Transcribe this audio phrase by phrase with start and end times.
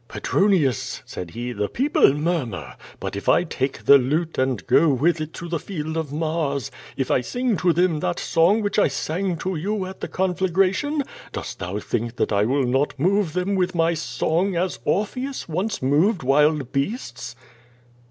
[0.07, 5.21] "Petronius," said he, "the people murmur, but if I take the lute and go with
[5.21, 8.87] it to the field of Mars, if I sing to them that song which I
[8.87, 13.53] sang to you at the conflagration, dost thou think that I will not move them
[13.53, 17.35] with my song as Orpheus once moved wild beasts?"